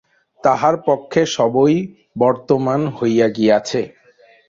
তাহার 0.43 0.75
পক্ষে 0.87 1.21
সবই 1.35 1.75
বর্তমান 2.19 2.81
হইয়া 2.97 3.27
গিয়াছে। 3.29 3.81